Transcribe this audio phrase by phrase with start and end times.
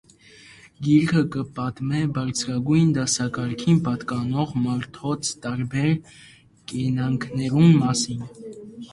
[0.85, 5.91] Գիքրը կը պատմէ բարձրագոյն դասակարգին պատկանող մարդոց տարբեր
[6.73, 8.25] կեանքերուն մասին։